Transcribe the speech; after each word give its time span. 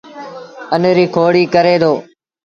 اَن 0.73 0.83
ريٚ 0.97 1.11
کوڙيٚ 1.15 1.51
ڪري 1.53 1.75
دو 1.81 1.93